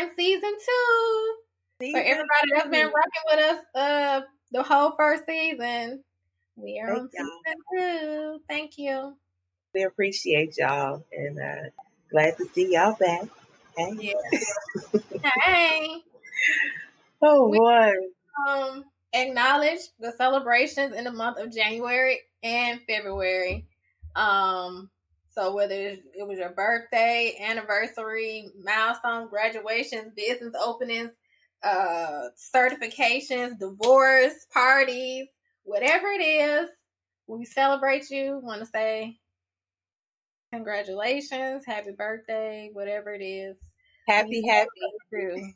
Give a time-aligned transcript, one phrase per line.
[0.00, 1.34] in season two.
[1.80, 4.20] Season For everybody that's been rocking with us uh
[4.52, 6.02] the whole first season.
[6.56, 8.40] We are Thank on season two.
[8.48, 9.16] Thank you.
[9.74, 11.70] We appreciate y'all and uh
[12.10, 13.28] glad to see y'all back.
[13.76, 13.94] Hey.
[13.98, 15.20] Yeah.
[15.42, 16.02] hey.
[17.22, 17.92] Oh we, boy.
[18.48, 23.66] Um acknowledge the celebrations in the month of January and February.
[24.16, 24.90] Um
[25.30, 31.10] so whether it was your birthday, anniversary, milestone, graduations, business openings,
[31.62, 35.26] uh, certifications, divorce, parties,
[35.62, 36.68] whatever it is,
[37.26, 38.40] we celebrate you.
[38.42, 39.18] Want to say
[40.52, 43.56] congratulations, happy birthday, whatever it is.
[44.08, 44.68] Happy, happy.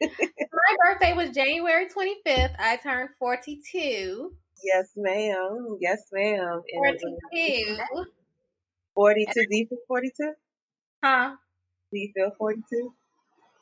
[0.00, 2.54] My birthday was January 25th.
[2.58, 4.32] I turned 42.
[4.62, 5.78] Yes, ma'am.
[5.80, 6.60] Yes, ma'am.
[6.74, 7.78] 42.
[8.98, 9.32] 42.
[9.32, 10.32] Do you feel 42?
[11.04, 11.36] Huh?
[11.92, 12.92] Do you feel 42?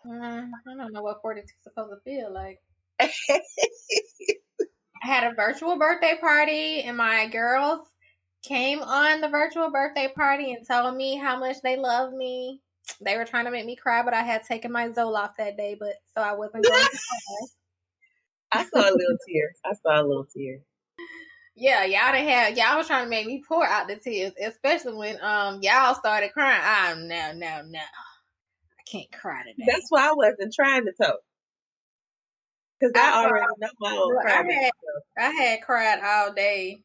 [0.07, 2.59] Mm, I don't know what 42 is supposed to feel like.
[3.01, 3.11] I
[5.03, 7.87] had a virtual birthday party, and my girls
[8.43, 12.63] came on the virtual birthday party and told me how much they love me.
[13.03, 15.77] They were trying to make me cry, but I had taken my Zoloft that day,
[15.79, 16.89] but so I wasn't going to
[18.53, 18.63] cry.
[18.63, 19.53] I saw a little tear.
[19.67, 20.61] I saw a little tear.
[21.59, 24.95] Yeah, y'all done had y'all was trying to make me pour out the tears, especially
[24.95, 26.61] when um y'all started crying.
[26.63, 27.79] I'm no, no, no.
[27.79, 29.65] I can't cry today.
[29.67, 31.17] That's why I wasn't trying to talk.
[32.79, 34.51] Because I, I, already know my own crying.
[34.51, 34.73] I had,
[35.17, 36.83] I had cried all day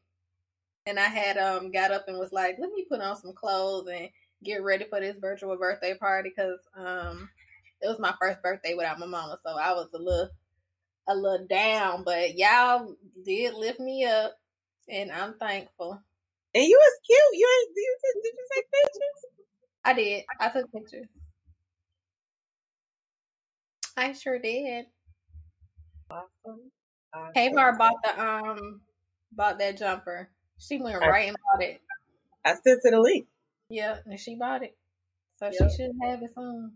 [0.86, 3.88] and I had um got up and was like, let me put on some clothes
[3.92, 4.08] and
[4.42, 7.28] get ready for this virtual birthday party because um
[7.82, 10.30] it was my first birthday without my mama, so I was a little
[11.08, 14.38] a little down, but y'all did lift me up
[14.88, 16.00] and I'm thankful.
[16.54, 17.40] And you was cute.
[17.40, 19.32] You ain't you did, did you take pictures?
[19.84, 20.24] I did.
[20.40, 21.08] I took pictures.
[23.96, 24.86] I sure did.
[26.10, 26.70] Awesome.
[27.14, 27.32] awesome.
[27.34, 28.80] Pavar bought the um
[29.32, 30.30] bought that jumper.
[30.58, 31.80] She went right and bought it.
[32.44, 33.26] I sent it a link.
[33.68, 34.76] Yeah, and she bought it.
[35.36, 35.54] So yep.
[35.54, 36.72] she should have it soon.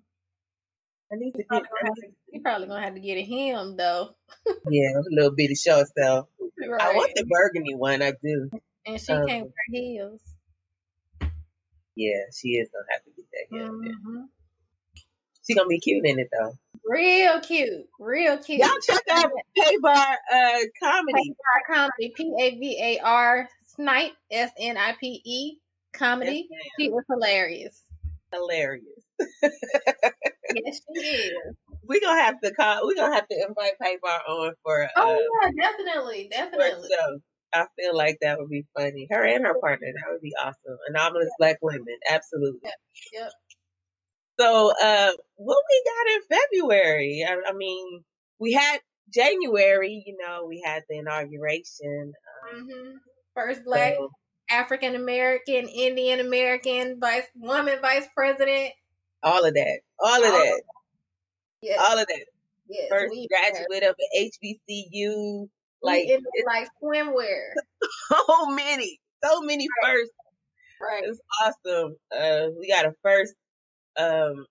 [1.12, 1.62] I need to get.
[2.32, 4.10] He probably gonna have to get a him though.
[4.68, 6.26] yeah, a little bitty short stuff.
[6.58, 6.80] Right.
[6.80, 8.02] I want the burgundy one.
[8.02, 8.50] I do.
[8.84, 10.20] And she um, can't wear heels.
[11.94, 13.72] Yeah, she is gonna have to get that heel.
[13.72, 14.22] Mm-hmm.
[15.46, 16.52] She gonna be cute in it though.
[16.84, 18.60] Real cute, real cute.
[18.60, 21.30] Y'all check out Pavar uh comedy.
[21.30, 22.12] Pavar comedy.
[22.16, 25.58] P A V A R Snipe S N I P E
[25.92, 26.48] comedy.
[26.50, 27.82] Yes, she was hilarious.
[28.32, 29.04] Hilarious.
[30.54, 31.32] yes, she is.
[31.88, 32.86] We gonna have to call.
[32.86, 34.84] We gonna have to invite Pavar on for.
[34.84, 36.88] Uh, oh yeah, definitely, definitely.
[36.88, 37.20] So
[37.52, 39.06] I feel like that would be funny.
[39.10, 40.78] Her and her partner, that would be awesome.
[40.88, 42.60] Anomalous black women, absolutely.
[42.64, 42.74] Yep.
[43.12, 43.30] yep.
[44.38, 47.24] So, uh, what we got in February?
[47.26, 48.02] I, I, mean,
[48.38, 48.80] we had
[49.12, 50.02] January.
[50.06, 52.12] You know, we had the inauguration.
[52.52, 52.90] Um, mm-hmm.
[53.34, 54.10] First black so,
[54.50, 58.72] African American, Indian American vice woman vice president.
[59.22, 59.80] All of that.
[60.00, 60.52] All of all that.
[60.54, 60.60] Of
[61.62, 61.78] yes.
[61.80, 62.26] All of that.
[62.68, 65.48] Yes, First graduate of HBCU.
[65.82, 66.08] Like
[66.46, 67.50] like swimwear.
[68.08, 68.98] so many.
[69.24, 69.92] So many right.
[69.92, 70.14] firsts.
[70.80, 71.04] Right.
[71.04, 71.96] It's awesome.
[72.14, 73.34] Uh, we got a first
[73.98, 74.46] um,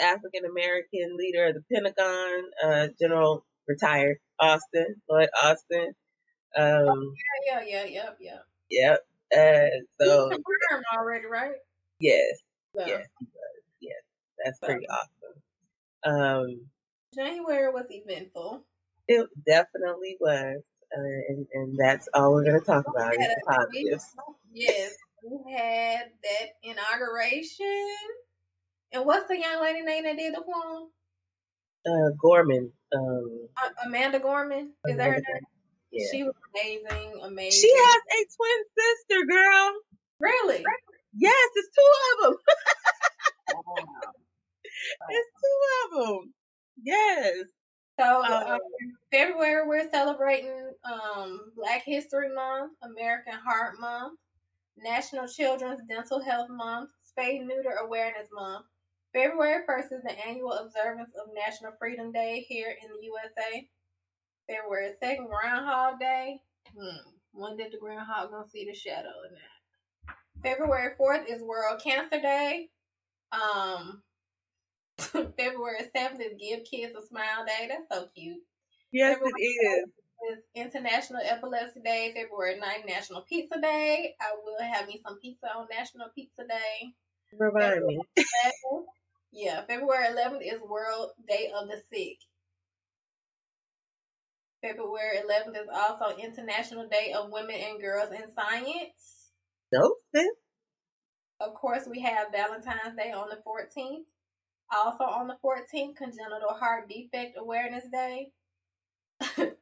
[0.00, 5.92] African American leader of the Pentagon, uh, General retired Austin, Lloyd Austin.
[6.56, 7.12] Um, oh,
[7.46, 8.44] yeah, yeah, yeah, yep, yep.
[8.70, 9.00] Yep.
[9.36, 9.68] Uh,
[10.00, 11.52] so term already, right?
[12.00, 12.38] Yes.
[12.74, 12.86] So.
[12.86, 13.32] Yes, he was.
[13.34, 13.57] Yes,
[14.44, 16.20] that's pretty awesome.
[16.20, 16.66] Um,
[17.14, 18.64] January was eventful.
[19.06, 20.62] It definitely was,
[20.96, 24.14] uh, and and that's all we're going to talk about is the positives.
[24.52, 24.94] Yes,
[25.24, 27.86] we had that inauguration.
[28.92, 30.88] And what's the young lady name that did the poem?
[31.86, 32.72] Uh, Gorman.
[32.94, 34.72] Um, uh, Amanda Gorman.
[34.86, 35.42] Is Amanda that her name?
[35.90, 36.06] Yeah.
[36.10, 37.60] She was amazing, amazing.
[37.60, 39.72] She has a twin sister, girl.
[40.20, 40.64] Really?
[41.14, 42.36] Yes, it's two of them.
[43.54, 44.12] wow.
[45.10, 46.34] It's two of them.
[46.82, 47.34] Yes.
[47.98, 48.58] So um, um,
[49.10, 54.18] February we're celebrating um, Black History Month, American Heart Month,
[54.76, 58.66] National Children's Dental Health Month, Spay Neuter Awareness Month.
[59.12, 63.66] February 1st is the annual observance of National Freedom Day here in the USA.
[64.48, 66.40] February 2nd, Groundhog Day.
[66.78, 67.10] Hmm.
[67.32, 70.18] When did the groundhog gonna see the shadow in that?
[70.42, 72.68] February 4th is World Cancer Day.
[73.32, 74.02] Um,
[75.36, 77.68] February 7th is Give Kids a Smile Day.
[77.68, 78.42] That's so cute.
[78.92, 79.88] Yes, February it is.
[80.32, 84.16] Is International Epilepsy Day, February 9th, National Pizza Day.
[84.20, 86.92] I will have me some pizza on National Pizza Day.
[87.38, 88.00] Remind me.
[89.30, 92.18] Yeah, February 11th is World Day of the Sick.
[94.60, 99.30] February 11th is also International Day of Women and Girls in Science.
[99.72, 99.94] No.
[101.40, 104.06] Of course, we have Valentine's Day on the 14th.
[104.70, 108.32] Also on the 14th, Congenital Heart Defect Awareness Day.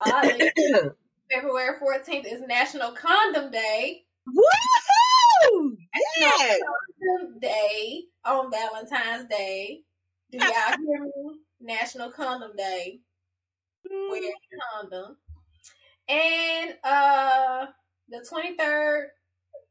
[0.00, 0.50] Oddly,
[1.32, 4.04] February 14th is National Condom Day.
[4.28, 5.76] Woohoo!
[6.20, 6.60] Yes.
[7.00, 9.80] Condom Day on Valentine's Day.
[10.30, 10.46] Do y'all
[10.86, 11.38] hear me?
[11.60, 13.00] National Condom Day.
[13.90, 14.20] Wear
[14.74, 15.16] condom.
[16.08, 17.66] And uh
[18.08, 19.06] the 23rd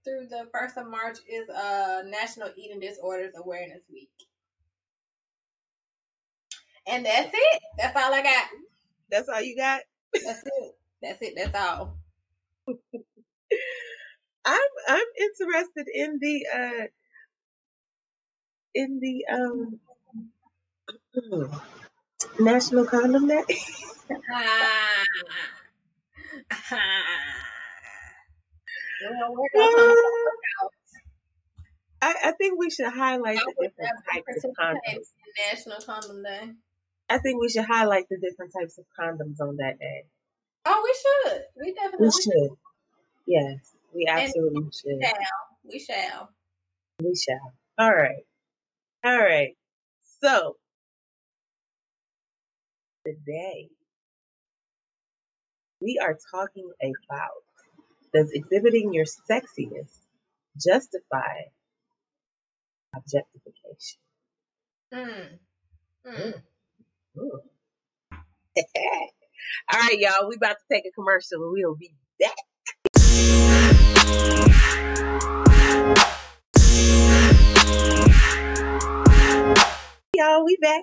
[0.03, 4.09] through the 1st of March is uh National Eating Disorders Awareness Week.
[6.87, 7.61] And that's it.
[7.77, 8.47] That's all I got.
[9.11, 9.81] That's all you got?
[10.13, 10.75] That's it.
[11.01, 11.33] That's it.
[11.35, 11.97] That's all.
[14.45, 16.87] I'm I'm interested in the uh
[18.73, 19.79] in the um
[22.39, 23.43] National Condom Day.
[24.31, 25.03] Ah.
[29.01, 29.97] well, we're gonna talk
[30.61, 30.71] about
[32.01, 35.07] I, I think we should highlight the different types of condoms.
[35.51, 36.51] National Condom Day.
[37.09, 40.05] I think we should highlight the different types of condoms on that day.
[40.65, 41.41] Oh, we should.
[41.55, 42.57] We definitely We should.
[43.25, 44.97] Yes, we absolutely should.
[44.97, 45.47] We shall.
[45.63, 46.29] We shall.
[47.01, 47.53] We shall.
[47.77, 48.25] All right.
[49.05, 49.55] All right.
[50.21, 50.57] So
[53.05, 53.69] today
[55.79, 57.43] we are talking about
[58.13, 59.89] does exhibiting your sexiness
[60.59, 61.43] justify
[62.95, 63.99] objectification?
[64.93, 65.39] Mm.
[66.05, 66.19] Mm.
[66.19, 66.33] Ooh.
[69.73, 70.29] All right, y'all.
[70.29, 72.35] We about to take a commercial and we'll be back.
[80.15, 80.81] Y'all, we back.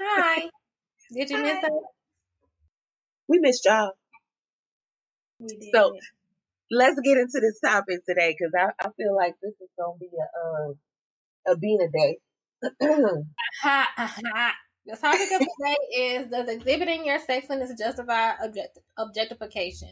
[0.00, 0.50] Hi.
[1.12, 1.70] Did you miss us?
[3.28, 3.92] We missed y'all.
[5.40, 5.70] We did.
[5.74, 5.96] So
[6.70, 10.08] let's get into this topic today because I, I feel like this is gonna be
[10.16, 10.78] a um
[11.46, 12.18] a Bina day.
[14.86, 19.88] The topic of today is Does exhibiting your sexiness justify object- objectification?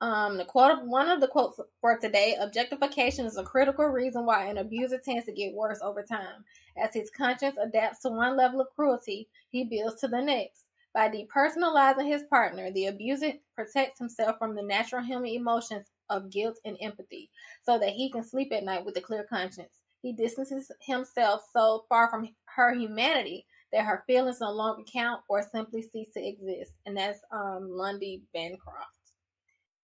[0.00, 4.46] Um, the quote, one of the quotes for today: "Objectification is a critical reason why
[4.46, 6.44] an abuser tends to get worse over time.
[6.76, 10.64] As his conscience adapts to one level of cruelty, he builds to the next.
[10.92, 16.58] By depersonalizing his partner, the abuser protects himself from the natural human emotions of guilt
[16.64, 17.30] and empathy,
[17.62, 19.82] so that he can sleep at night with a clear conscience.
[20.02, 25.42] He distances himself so far from her humanity that her feelings no longer count or
[25.42, 26.72] simply cease to exist.
[26.86, 28.98] And that's um, Lundy Bancroft.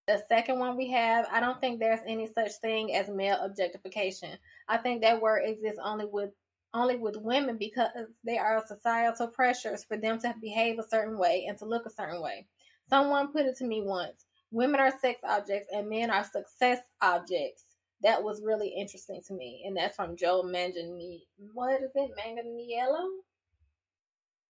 [0.07, 4.31] The second one we have, I don't think there's any such thing as male objectification.
[4.69, 6.31] I think that word exists only with
[6.75, 7.91] only with women because
[8.25, 11.91] there are societal pressures for them to behave a certain way and to look a
[11.91, 12.47] certain way.
[12.91, 17.65] Someone put it to me once: women are sex objects and men are success objects.
[18.03, 21.21] That was really interesting to me, and that's from Joe Manganiello.
[21.55, 23.09] What is it, Manganiello?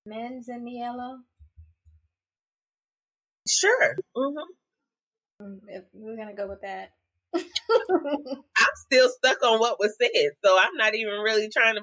[0.08, 1.23] Manganiello.
[3.49, 3.96] Sure.
[4.16, 4.38] hmm
[5.42, 6.92] Mm, if- We're gonna go with that.
[7.34, 7.44] I'm
[8.87, 11.82] still stuck on what was said, so I'm not even really trying to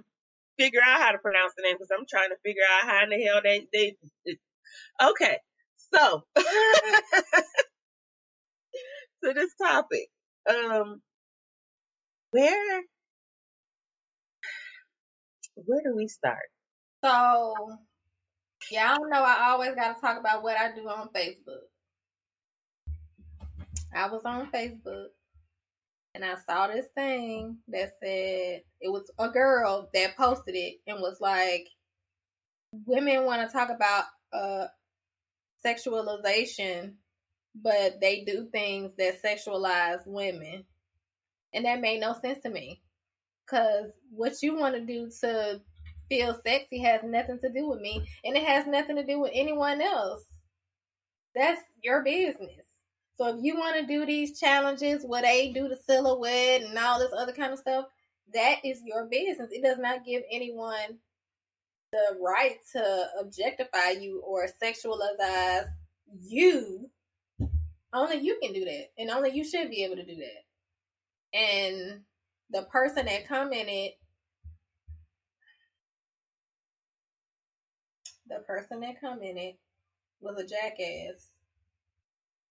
[0.60, 3.10] figure out how to pronounce the name because I'm trying to figure out how in
[3.12, 3.96] the hell they they.
[5.04, 5.38] Okay,
[5.94, 6.44] so to
[9.34, 10.08] this topic,
[10.50, 11.02] um,
[12.32, 12.82] where
[15.56, 16.50] where do we start?
[17.04, 17.54] So,
[18.72, 21.68] y'all know I always got to talk about what I do on Facebook.
[23.94, 25.08] I was on Facebook
[26.16, 31.00] and I saw this thing that said it was a girl that posted it and
[31.02, 31.68] was like,
[32.86, 34.68] women want to talk about uh,
[35.66, 36.94] sexualization,
[37.56, 40.66] but they do things that sexualize women.
[41.54, 42.82] And that made no sense to me.
[43.46, 45.62] Because what you want to do to
[46.12, 49.32] feel sexy has nothing to do with me, and it has nothing to do with
[49.34, 50.26] anyone else.
[51.34, 52.68] That's your business.
[53.16, 57.00] So if you want to do these challenges where they do the silhouette and all
[57.00, 57.86] this other kind of stuff,
[58.34, 59.52] that is your business.
[59.52, 60.98] It does not give anyone
[61.94, 65.66] the right to objectify you or sexualize
[66.20, 66.90] you.
[67.94, 71.38] Only you can do that, and only you should be able to do that.
[71.38, 72.02] And
[72.50, 73.92] the person that commented
[78.32, 79.56] the person that commented
[80.22, 81.28] was a jackass.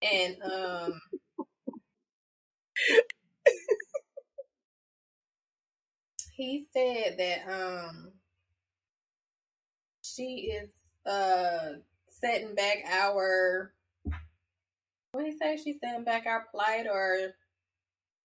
[0.02, 1.00] And um
[6.32, 8.12] he said that um
[10.02, 10.70] she is
[11.06, 11.75] uh
[12.08, 13.72] setting back our
[15.12, 15.56] what did he say?
[15.56, 17.34] She's setting back our plight or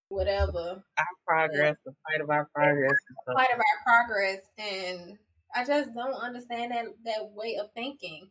[0.09, 0.83] whatever.
[0.97, 2.93] Our progress, the fight of our progress.
[3.25, 5.17] Fight of our progress and
[5.55, 8.29] I just don't understand that that way of thinking.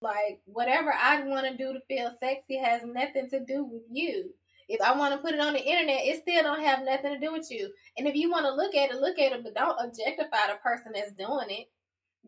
[0.00, 4.30] Like whatever I want to do to feel sexy has nothing to do with you.
[4.68, 7.20] If I want to put it on the internet, it still don't have nothing to
[7.20, 7.70] do with you.
[7.96, 10.58] And if you want to look at it, look at it, but don't objectify the
[10.62, 11.68] person that's doing it.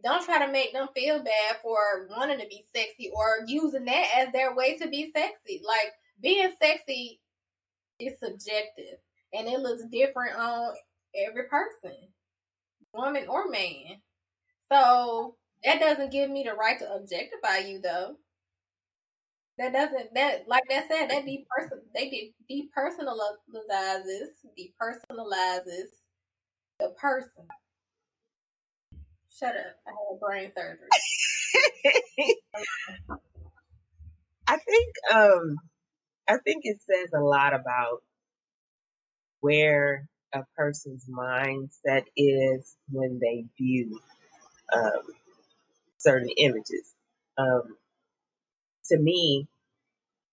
[0.02, 4.06] Don't try to make them feel bad for wanting to be sexy or using that
[4.16, 5.60] as their way to be sexy.
[5.66, 7.20] Like being sexy
[7.98, 8.98] is subjective
[9.32, 10.74] and it looks different on
[11.16, 11.96] every person,
[12.94, 14.00] woman or man.
[14.72, 18.16] So that doesn't give me the right to objectify you though.
[19.58, 25.88] That doesn't that like that said that deperson they de- depersonalizes depersonalizes
[26.78, 27.46] the person.
[29.36, 29.76] Shut up!
[29.86, 30.88] I had brain surgery.
[34.46, 35.56] I think um
[36.28, 38.02] I think it says a lot about
[39.40, 44.00] where a person's mindset is when they view
[44.72, 45.02] um,
[45.98, 46.94] certain images.
[47.38, 47.76] Um,
[48.86, 49.48] to me,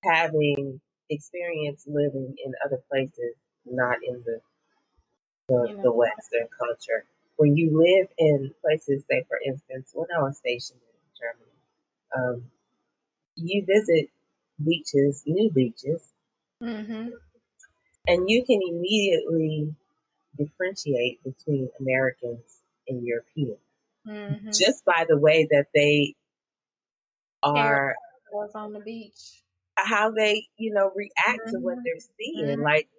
[0.04, 4.42] having experience living in other places, not in the
[5.50, 7.06] the, the Western culture,
[7.38, 12.51] when you live in places, say for instance, when I was stationed in Germany, um,
[13.36, 14.10] you visit
[14.63, 16.01] beaches, new beaches,
[16.63, 17.10] Mm-hmm.
[18.08, 19.75] and you can immediately
[20.38, 23.60] differentiate between Americans and Europeans
[24.08, 24.58] Mm-hmm.
[24.58, 26.16] just by the way that they
[27.44, 27.96] are
[28.32, 29.44] was on the beach.
[29.78, 31.86] how they, you know, react to what Mhm.
[31.86, 32.60] they're seeing.
[32.60, 32.64] Mhm.
[32.64, 32.90] Like,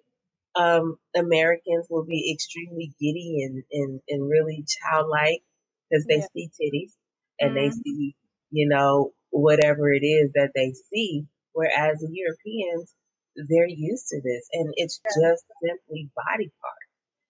[0.55, 5.43] um, Americans will be extremely giddy and, and, and really childlike
[5.89, 6.27] because they Yeah.
[6.33, 6.93] see titties
[7.39, 7.81] and they Mhm.
[7.83, 8.15] see,
[8.51, 11.25] you know, whatever it is that they see.
[11.53, 12.93] Whereas the Europeans,
[13.35, 16.87] they're used to this and it's just simply body parts.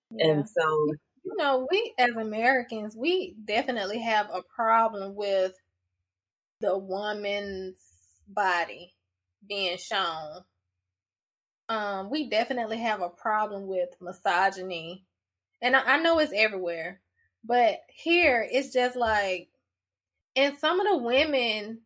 [0.10, 0.44] Yeah.
[0.44, 5.54] And so, you know, we as Americans, we definitely have a problem with
[6.62, 7.78] the woman's
[8.30, 8.94] body
[9.48, 10.44] being shown.
[11.68, 15.04] Um, we definitely have a problem with misogyny.
[15.62, 17.02] And I, I know it's everywhere.
[17.44, 19.50] But here it's just like
[20.38, 21.82] and some of the women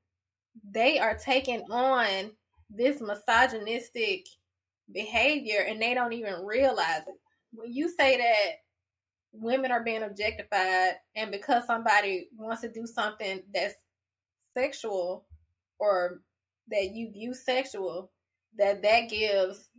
[0.69, 2.31] they are taking on
[2.69, 4.25] this misogynistic
[4.91, 7.15] behavior and they don't even realize it.
[7.53, 8.60] When you say that
[9.33, 13.75] women are being objectified and because somebody wants to do something that's
[14.55, 15.25] sexual
[15.79, 16.21] or
[16.69, 18.11] that you view sexual
[18.57, 19.69] that that gives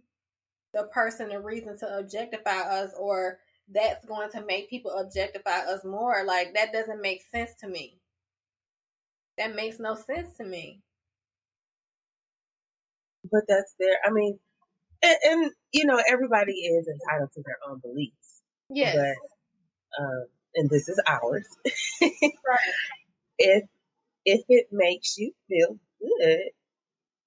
[0.72, 3.38] the person a reason to objectify us or
[3.70, 6.24] that's going to make people objectify us more.
[6.24, 7.98] Like that doesn't make sense to me.
[9.38, 10.80] That makes no sense to me.
[13.30, 14.38] But that's there I mean,
[15.02, 18.42] and, and you know, everybody is entitled to their own beliefs.
[18.70, 18.96] yes.
[18.96, 19.31] But,
[20.00, 21.46] um, and this is ours.
[22.02, 22.74] right
[23.38, 23.64] if
[24.24, 26.40] if it makes you feel good,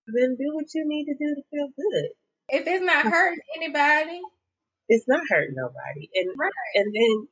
[0.07, 2.09] then do what you need to do to feel good.
[2.49, 4.21] if it's not hurting anybody
[4.89, 6.09] It's not hurting nobody.
[6.15, 6.51] And Right.
[6.75, 7.27] and then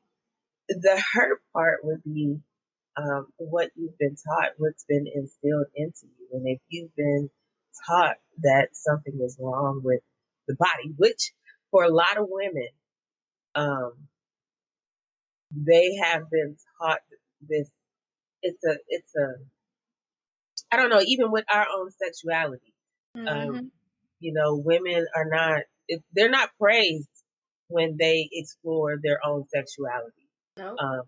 [0.82, 2.40] the hurt part would be
[2.98, 6.28] um, what you've been taught, what's been instilled into you.
[6.34, 7.30] And if you've been
[7.88, 10.02] taught that something is wrong with
[10.48, 11.34] the body, which
[11.72, 12.70] for a lot of women,
[13.56, 13.94] um,
[15.56, 17.00] they have been taught
[17.48, 17.70] this.
[18.42, 19.36] It's a, it's a,
[20.72, 22.74] I don't know, even with our own sexuality,
[23.16, 23.28] Mhm.
[23.30, 23.72] um,
[24.20, 27.10] you know, women are not, if they're not praised
[27.68, 30.28] when they explore their own sexuality.
[30.58, 31.02] no Um,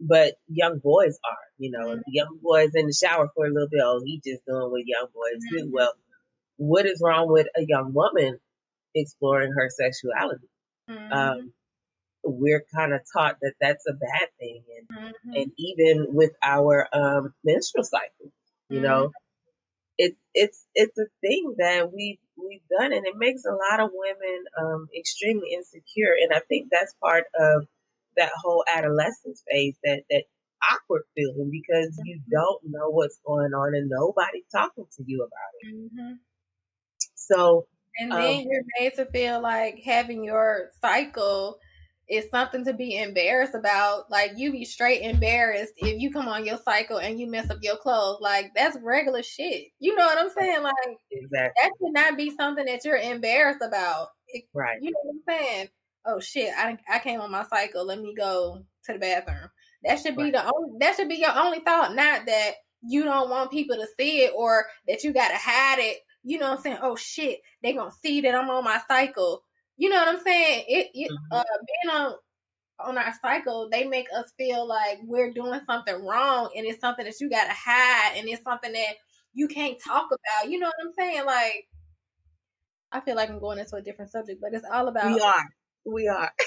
[0.00, 3.68] but young boys are, you know, the young boys in the shower for a little
[3.68, 5.66] bit, oh, he just doing what young boys do.
[5.66, 5.70] Mhm.
[5.72, 5.92] Well,
[6.56, 8.38] what is wrong with a young woman
[8.94, 10.48] exploring her sexuality?
[10.88, 11.12] Mhm.
[11.12, 11.54] Um,
[12.28, 14.62] we're kind of taught that that's a bad thing.
[14.78, 15.42] And, Mhm.
[15.42, 18.32] and even with our, um, menstrual cycle,
[18.68, 19.12] you know,
[19.98, 23.90] it's, it's, it's a thing that we, we've done and it makes a lot of
[23.92, 26.14] women, um, extremely insecure.
[26.20, 27.66] And I think that's part of
[28.16, 30.24] that whole adolescence phase, that, that
[30.72, 35.52] awkward feeling because you don't know what's going on and nobody's talking to you about
[35.60, 35.92] it.
[35.92, 36.18] Mhm.
[37.14, 37.66] So,
[38.00, 41.58] And Um, then you're made to feel like having your cycle
[42.08, 44.10] is something to be embarrassed about.
[44.10, 47.58] Like you be straight embarrassed if you come on your cycle and you mess up
[47.62, 48.18] your clothes.
[48.20, 49.66] Like that's regular shit.
[49.80, 50.62] You know what I'm saying?
[50.62, 50.74] Like
[51.10, 51.52] exactly.
[51.62, 54.08] that should not be something that you're embarrassed about.
[54.28, 54.78] It- Right.
[54.82, 55.68] you know what I'm saying?
[56.06, 57.86] oh shit, I I came on my cycle.
[57.86, 59.50] Let me go to the bathroom.
[59.84, 60.32] That should be right.
[60.32, 60.78] the only.
[60.80, 64.32] That should be your only thought, not that you don't want people to see it
[64.34, 65.98] or that you gotta hide it.
[66.24, 66.78] You know what I'm saying?
[66.82, 69.42] Oh shit, they gonna see that I'm on my cycle.
[69.78, 70.64] You know what I'm saying?
[70.68, 71.36] It, it mm-hmm.
[71.36, 72.14] uh, being on
[72.80, 77.04] on our cycle, they make us feel like we're doing something wrong, and it's something
[77.04, 78.94] that you gotta hide, and it's something that
[79.34, 80.50] you can't talk about.
[80.50, 81.24] You know what I'm saying?
[81.24, 81.68] Like,
[82.92, 85.48] I feel like I'm going into a different subject, but it's all about we are,
[85.84, 86.30] we are.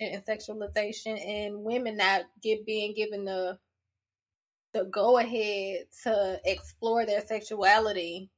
[0.00, 3.58] and sexualization, and women not get being given the
[4.72, 8.30] the go ahead to explore their sexuality.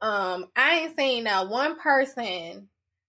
[0.00, 2.68] Um, I ain't seen now one person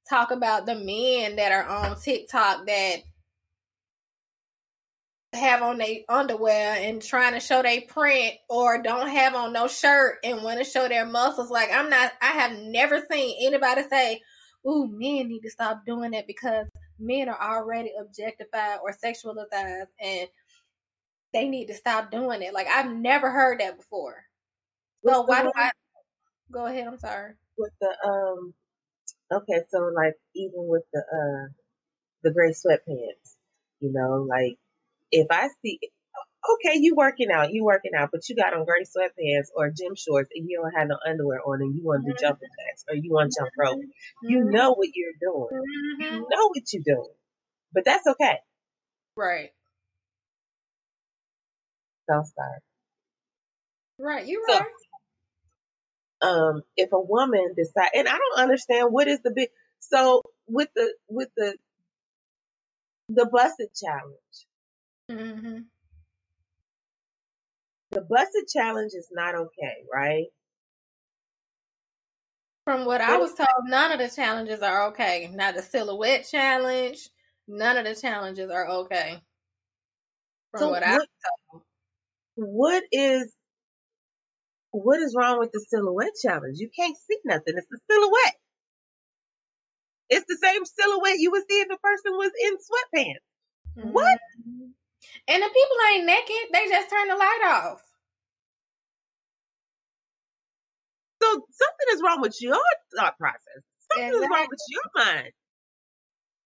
[0.09, 2.97] talk about the men that are on TikTok that
[5.33, 9.67] have on their underwear and trying to show their print or don't have on no
[9.67, 11.51] shirt and want to show their muscles.
[11.51, 14.21] Like I'm not I have never seen anybody say,
[14.65, 16.67] Ooh, men need to stop doing that because
[16.99, 20.27] men are already objectified or sexualized and
[21.33, 22.53] they need to stop doing it.
[22.53, 24.23] Like I've never heard that before.
[25.05, 25.71] So why do I
[26.51, 27.33] go ahead, I'm sorry.
[27.57, 28.53] With the um
[29.31, 31.51] Okay, so like even with the uh
[32.23, 33.35] the gray sweatpants,
[33.79, 34.57] you know, like
[35.11, 35.79] if I see
[36.53, 39.95] okay, you working out, you working out, but you got on gray sweatpants or gym
[39.95, 42.25] shorts and you don't have no underwear on and you want to do mm-hmm.
[42.25, 43.81] jumping jacks or you want to jump rope.
[44.23, 44.51] You mm-hmm.
[44.51, 45.63] know what you're doing.
[45.99, 46.21] You mm-hmm.
[46.21, 47.13] know what you're doing.
[47.73, 48.37] But that's okay.
[49.15, 49.49] Right.
[52.09, 52.59] So sorry.
[53.99, 54.61] Right, you're right
[56.21, 59.49] um, if a woman decide, and I don't understand what is the big,
[59.79, 61.55] so with the, with the,
[63.09, 64.37] the busted challenge,
[65.09, 65.59] mm-hmm.
[67.91, 70.27] the busted challenge is not okay, right?
[72.67, 75.31] From what I was told, none of the challenges are okay.
[75.33, 77.09] Not the silhouette challenge,
[77.47, 79.21] none of the challenges are okay.
[80.51, 81.07] From so what, what I was
[81.49, 81.63] told.
[82.35, 83.33] What is
[84.71, 86.59] what is wrong with the silhouette challenge?
[86.59, 87.55] You can't see nothing.
[87.57, 88.35] It's the silhouette.
[90.09, 93.77] It's the same silhouette you would see if a person was in sweatpants.
[93.77, 93.91] Mm-hmm.
[93.91, 94.17] What?
[95.27, 96.53] And the people ain't naked.
[96.53, 97.81] They just turn the light off.
[101.21, 102.59] So something is wrong with your
[102.95, 103.63] thought process.
[103.91, 104.25] Something exactly.
[104.25, 105.31] is wrong with your mind.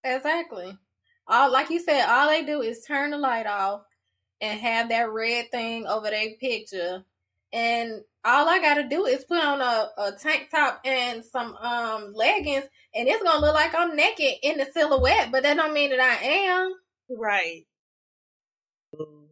[0.03, 0.77] Exactly.
[1.27, 3.83] All like you said, all they do is turn the light off
[4.39, 7.03] and have that red thing over their picture
[7.53, 12.13] and all I gotta do is put on a, a tank top and some um
[12.13, 15.89] leggings, and it's gonna look like I'm naked in the silhouette, but that don't mean
[15.91, 16.73] that I am.
[17.09, 17.65] Right.
[18.93, 19.27] Boo,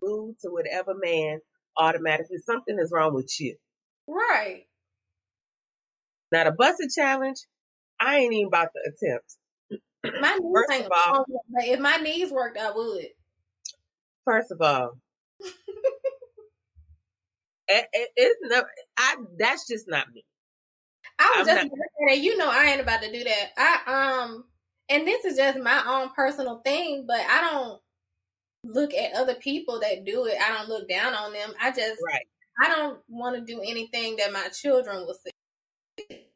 [0.00, 1.40] boo to whatever man
[1.76, 3.56] automatically something is wrong with you.
[4.06, 4.64] Right.
[6.32, 7.38] Now the busted challenge,
[8.00, 10.20] I ain't even about to attempt.
[10.20, 11.24] My knees first ain't of all,
[11.58, 13.06] if my knees worked, I would.
[14.24, 14.92] First of all,
[17.70, 18.68] it, it, it's never.
[18.96, 20.24] I that's just not me.
[21.18, 23.46] I was I'm just not, you know I ain't about to do that.
[23.56, 24.44] I um
[24.88, 27.80] and this is just my own personal thing, but I don't
[28.64, 30.36] look at other people that do it.
[30.40, 31.52] I don't look down on them.
[31.60, 32.26] I just right.
[32.62, 36.26] I don't want to do anything that my children will see.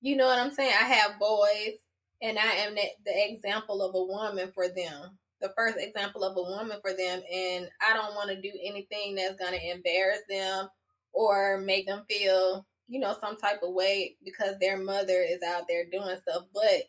[0.00, 0.72] You know what I'm saying?
[0.78, 1.78] I have boys
[2.20, 6.36] and I am the, the example of a woman for them the first example of
[6.36, 10.20] a woman for them and I don't want to do anything that's going to embarrass
[10.28, 10.68] them
[11.12, 15.64] or make them feel, you know, some type of way because their mother is out
[15.68, 16.44] there doing stuff.
[16.54, 16.84] But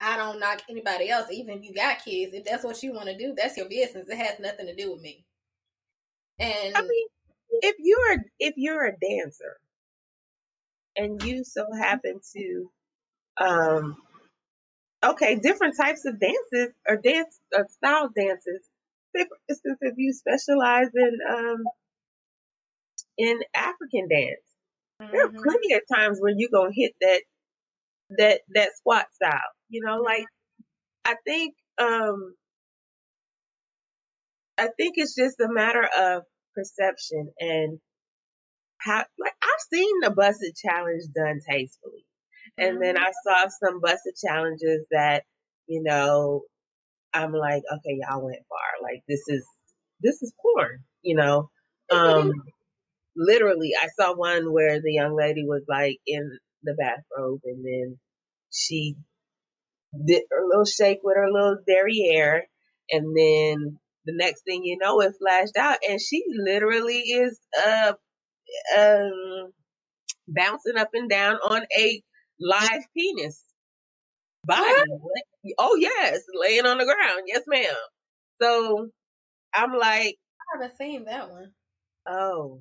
[0.00, 2.34] I don't knock anybody else, even if you got kids.
[2.34, 4.08] If that's what you want to do, that's your business.
[4.08, 5.24] It has nothing to do with me.
[6.38, 7.08] And I mean,
[7.62, 9.56] if you're if you're a dancer
[10.96, 12.70] and you so happen to
[13.40, 13.96] um
[15.04, 18.60] okay, different types of dances or dance uh, style dances.
[19.14, 21.64] Say, for instance, if you specialize in um,
[23.16, 24.40] in African dance,
[25.00, 25.12] mm-hmm.
[25.12, 25.42] there are mm-hmm.
[25.42, 27.22] plenty of times where you're gonna hit that
[28.18, 29.52] that that squat style.
[29.68, 30.26] You know, like
[31.04, 32.34] I think um,
[34.58, 36.22] I think it's just a matter of
[36.54, 37.78] perception and
[38.78, 39.04] how.
[39.18, 42.04] Like I've seen the busted challenge done tastefully.
[42.58, 45.24] And then I saw some busted challenges that,
[45.68, 46.42] you know,
[47.14, 48.82] I'm like, okay, y'all went far.
[48.82, 49.46] Like this is
[50.02, 51.50] this is porn, you know.
[51.90, 52.32] Um
[53.16, 57.98] literally I saw one where the young lady was like in the bathrobe and then
[58.52, 58.96] she
[60.06, 62.46] did her little shake with her little derriere
[62.90, 67.92] and then the next thing you know it flashed out and she literally is uh
[68.78, 69.52] um
[70.28, 72.02] bouncing up and down on a
[72.40, 73.42] live penis.
[74.44, 74.72] body.
[75.58, 77.22] Oh yes, laying on the ground.
[77.26, 77.74] Yes, ma'am.
[78.40, 78.88] So
[79.54, 81.52] I'm like, I haven't seen that one.
[82.08, 82.60] Oh,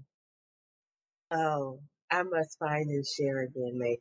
[1.31, 1.79] oh,
[2.11, 3.99] I must find and share again, maybe.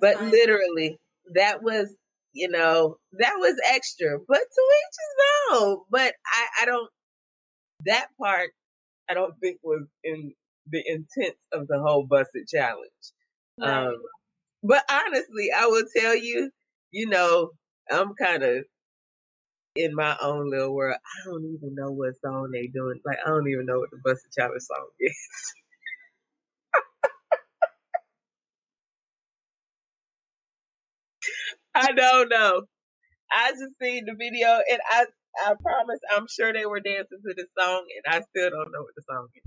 [0.00, 0.98] but literally,
[1.34, 1.94] that was,
[2.32, 4.18] you know, that was extra.
[4.26, 5.78] But to each his own.
[5.90, 6.90] But I, I don't.
[7.86, 8.50] That part,
[9.08, 10.34] I don't think was in
[10.68, 12.90] the intent of the whole busted challenge.
[13.58, 13.86] Right.
[13.86, 13.94] Um,
[14.62, 16.50] but honestly, I will tell you,
[16.92, 17.50] you know,
[17.90, 18.64] I'm kind of
[19.76, 20.96] in my own little world.
[21.04, 23.00] I don't even know what song they doing.
[23.04, 25.16] Like I don't even know what the Busted Challenge song is.
[31.74, 32.62] I don't know.
[33.32, 35.06] I just seen the video and I
[35.46, 38.82] I promise I'm sure they were dancing to the song and I still don't know
[38.82, 39.42] what the song is.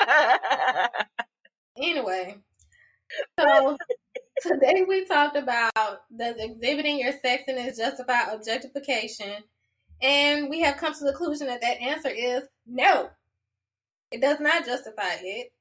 [0.00, 0.88] Uh,
[1.76, 2.36] anyway,
[3.38, 3.76] so
[4.42, 5.70] Today we talked about
[6.16, 9.44] does exhibiting your sexiness justify objectification?
[10.02, 13.10] And we have come to the conclusion that that answer is no.
[14.10, 15.52] It does not justify it.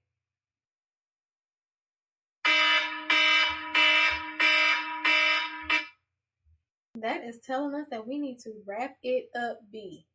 [6.95, 10.07] That is telling us that we need to wrap it up B.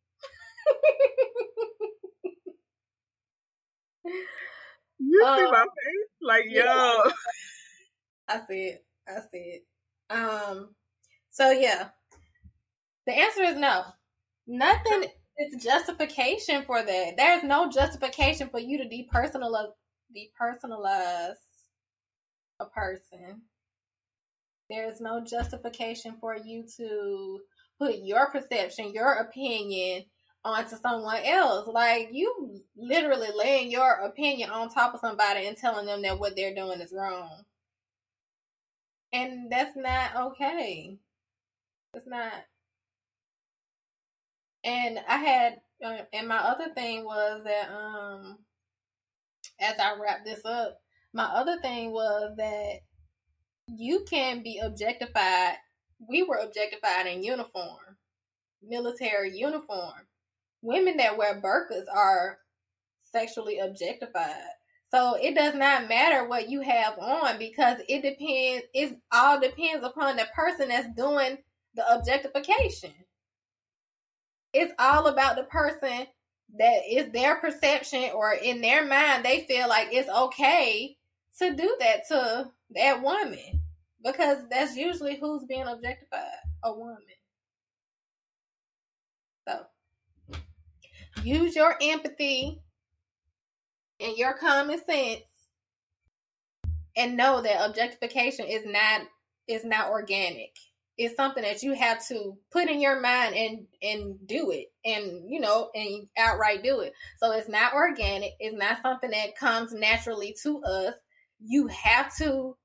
[4.98, 6.10] you um, see my face?
[6.20, 6.62] Like, yo.
[8.28, 8.84] I see it.
[9.08, 9.64] I see it.
[10.10, 10.74] Um.
[11.30, 11.88] So yeah,
[13.06, 13.84] the answer is no.
[14.46, 17.14] Nothing is justification for that.
[17.16, 19.72] There's no justification for you to depersonalize
[20.16, 21.34] depersonalize
[22.60, 23.42] a person.
[24.70, 27.40] There's no justification for you to
[27.78, 30.04] put your perception, your opinion
[30.46, 31.66] onto someone else.
[31.66, 36.36] Like you literally laying your opinion on top of somebody and telling them that what
[36.36, 37.42] they're doing is wrong.
[39.12, 40.98] And that's not okay.
[41.94, 42.32] It's not.
[44.64, 48.38] And I had, uh, and my other thing was that, um,
[49.60, 50.80] as I wrap this up,
[51.12, 52.80] my other thing was that
[53.68, 55.54] you can be objectified.
[56.08, 57.96] We were objectified in uniform,
[58.62, 60.06] military uniform.
[60.62, 62.38] Women that wear burqas are
[63.12, 64.34] sexually objectified.
[64.90, 68.66] So it does not matter what you have on because it depends.
[68.72, 71.38] It all depends upon the person that's doing
[71.74, 72.92] the objectification.
[74.52, 76.06] It's all about the person
[76.58, 80.96] that is their perception or in their mind they feel like it's okay
[81.38, 83.62] to do that to that woman
[84.04, 86.22] because that's usually who's being objectified
[86.62, 86.96] a woman
[89.46, 89.58] so
[91.22, 92.60] use your empathy
[94.00, 95.22] and your common sense
[96.96, 99.02] and know that objectification is not
[99.48, 100.56] is not organic.
[100.98, 105.30] It's something that you have to put in your mind and and do it and
[105.30, 106.94] you know and outright do it.
[107.18, 108.32] So it's not organic.
[108.40, 110.94] It's not something that comes naturally to us.
[111.38, 112.56] You have to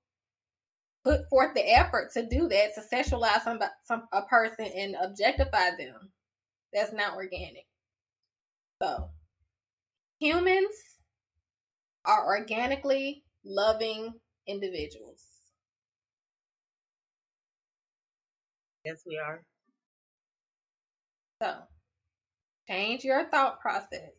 [1.03, 5.71] put forth the effort to do that to sexualize some, some a person and objectify
[5.77, 6.11] them.
[6.73, 7.65] That's not organic
[8.81, 9.09] so
[10.19, 10.75] humans
[12.05, 14.13] are organically loving
[14.47, 15.23] individuals.
[18.83, 19.43] Yes, we are.
[21.41, 21.53] So,
[22.67, 24.15] change your thought process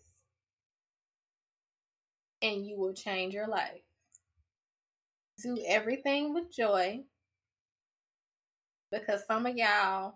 [2.40, 3.82] and you will change your life.
[5.42, 7.00] Do everything with joy
[8.92, 10.14] because some of y'all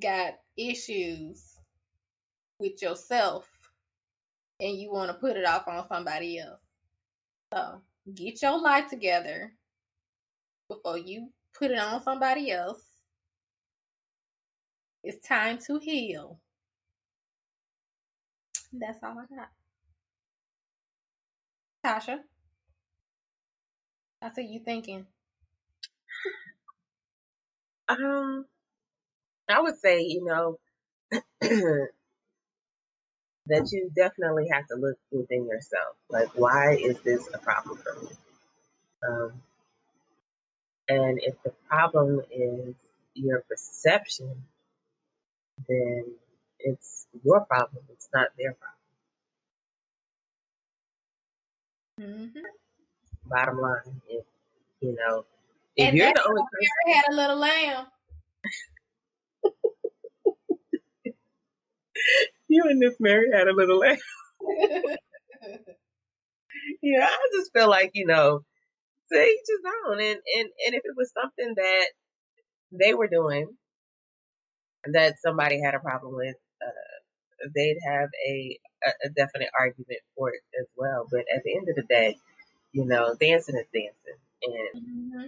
[0.00, 1.57] got issues
[2.60, 3.48] with yourself
[4.60, 6.60] and you want to put it off on somebody else.
[7.52, 7.82] So
[8.14, 9.52] get your life together
[10.68, 12.82] before you put it on somebody else.
[15.04, 16.40] It's time to heal.
[18.72, 19.50] That's all I got.
[21.84, 22.18] Tasha,
[24.22, 25.06] I see you thinking.
[27.88, 28.46] Um,
[29.48, 30.58] I would say, you know,
[33.48, 35.96] that you definitely have to look within yourself.
[36.08, 38.08] Like, why is this a problem for me?
[39.06, 39.32] Um,
[40.88, 42.74] and if the problem is
[43.14, 44.44] your perception,
[45.68, 46.04] then
[46.58, 47.84] it's your problem.
[47.90, 48.74] It's not their problem.
[52.00, 52.40] Mm-hmm.
[53.26, 54.24] Bottom line, if
[54.80, 55.24] you know,
[55.76, 57.86] if and you're the only person, had a little lamb.
[62.48, 63.98] you and this Mary had a little laugh.
[66.82, 68.42] yeah, I just feel like, you know,
[69.12, 70.00] to each his own.
[70.00, 71.86] And, and, and if it was something that
[72.72, 73.48] they were doing
[74.84, 78.58] that somebody had a problem with, uh, they'd have a,
[79.04, 81.06] a definite argument for it as well.
[81.10, 82.16] But at the end of the day,
[82.72, 84.20] you know, dancing is dancing.
[84.42, 85.26] And mm-hmm.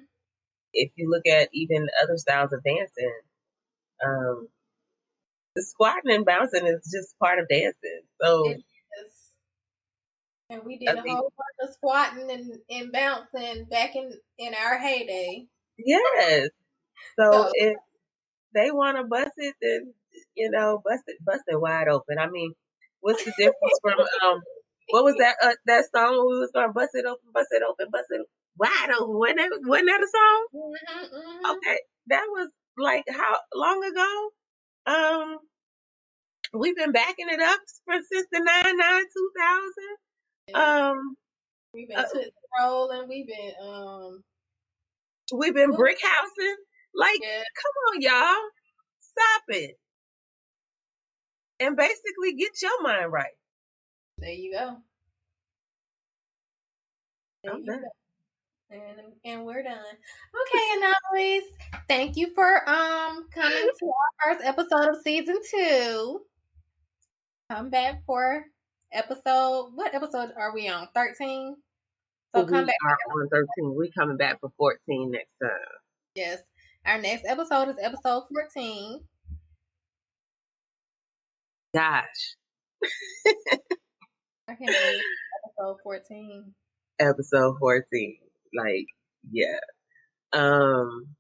[0.73, 3.13] if you look at even other styles of dancing,
[4.05, 4.49] um,
[5.61, 8.03] the squatting and bouncing is just part of dancing.
[8.21, 8.55] So
[10.49, 14.53] and we did I a whole bunch of squatting and, and bouncing back in, in
[14.55, 15.47] our heyday.
[15.79, 16.49] Yes.
[17.19, 17.77] So, so if
[18.55, 19.95] they want to bust it, then,
[20.35, 22.19] you know, bust it, bust it wide open.
[22.19, 22.53] I mean,
[23.01, 24.41] what's the difference from, um,
[24.89, 27.63] what was that, uh, that song we was going to bust it open, bust it
[27.63, 28.27] open, bust it
[28.59, 29.19] wide open?
[29.19, 30.47] Wasn't that, wasn't that a song?
[30.55, 31.51] Mm-hmm, mm-hmm.
[31.53, 31.79] Okay.
[32.09, 34.31] That was like how long ago?
[34.87, 35.39] Um,
[36.53, 39.03] we've been backing it up for since the 99,
[40.55, 40.55] 2000.
[40.55, 41.17] Um,
[41.73, 42.05] we've been uh,
[42.59, 43.09] rolling.
[43.09, 44.23] We've been um,
[45.33, 46.57] we've been brick housing.
[46.95, 47.43] Like, yeah.
[47.55, 48.51] come on, y'all,
[49.01, 49.79] stop it,
[51.61, 53.31] and basically get your mind right.
[54.19, 54.77] There you go.
[57.45, 57.81] There I'm you done.
[57.83, 57.89] Go.
[58.73, 59.75] And, and we're done.
[59.75, 61.43] Okay, anomalies.
[61.89, 66.21] Thank you for um coming to our first episode of season two.
[67.51, 68.45] Come back for
[68.93, 69.73] episode.
[69.75, 70.87] What episode are we on?
[70.95, 71.57] Thirteen.
[72.33, 72.77] So we come back.
[72.87, 73.75] Are on thirteen.
[73.77, 75.51] We coming back for fourteen next time.
[76.15, 76.39] Yes,
[76.87, 79.01] our next episode is episode fourteen.
[81.75, 82.37] Gosh.
[84.47, 85.01] I can't believe
[85.45, 86.55] episode fourteen.
[87.01, 88.19] Episode fourteen.
[88.57, 88.87] Like,
[89.29, 89.59] yeah.
[90.33, 91.17] Um,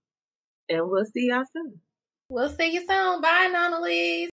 [0.68, 1.80] and we'll see y'all soon.
[2.28, 3.20] We'll see you soon.
[3.20, 4.29] Bye, Nonalise.